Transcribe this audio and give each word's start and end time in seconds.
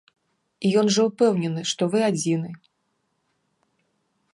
Ён 0.81 0.89
жа 0.95 1.01
ўпэўнены, 1.09 1.61
што 1.75 1.83
вы 1.93 1.99
адзіны. 2.09 2.49